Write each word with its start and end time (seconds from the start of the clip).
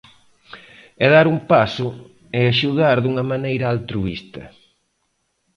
É 1.05 1.07
dar 1.15 1.27
un 1.33 1.39
paso 1.51 1.87
e 2.37 2.39
axudar 2.43 2.97
dunha 3.01 3.23
maneira 3.31 3.65
altruísta. 3.73 4.43